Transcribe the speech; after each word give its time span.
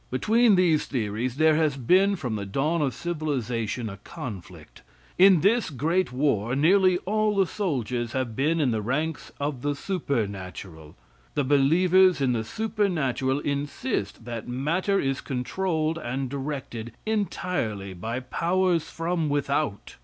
Between 0.09 0.55
these 0.55 0.87
theories 0.87 1.35
there 1.35 1.53
has 1.57 1.77
been 1.77 2.15
from 2.15 2.35
the 2.35 2.43
dawn 2.47 2.81
of 2.81 2.95
civilization 2.95 3.87
a 3.87 3.97
conflict. 3.97 4.81
In 5.19 5.41
this 5.41 5.69
great 5.69 6.11
war 6.11 6.55
nearly 6.55 6.97
all 7.05 7.35
the 7.35 7.45
soldiers 7.45 8.13
have 8.13 8.35
been 8.35 8.59
in 8.59 8.71
the 8.71 8.81
ranks 8.81 9.31
of 9.39 9.61
the 9.61 9.75
supernatural. 9.75 10.95
The 11.35 11.43
believers 11.43 12.19
in 12.19 12.33
the 12.33 12.43
supernatural 12.43 13.41
insist 13.41 14.25
that 14.25 14.47
matter 14.47 14.99
is 14.99 15.21
controlled 15.21 15.99
and 15.99 16.31
directed 16.31 16.93
entirely 17.05 17.93
by 17.93 18.21
powers 18.21 18.89
from 18.89 19.29
without. 19.29 19.97